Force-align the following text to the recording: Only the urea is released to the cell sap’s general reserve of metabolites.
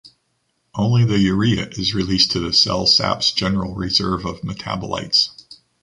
Only 0.73 1.05
the 1.05 1.19
urea 1.19 1.67
is 1.67 1.93
released 1.93 2.31
to 2.31 2.39
the 2.39 2.53
cell 2.53 2.87
sap’s 2.87 3.31
general 3.31 3.75
reserve 3.75 4.25
of 4.25 4.41
metabolites. 4.41 5.29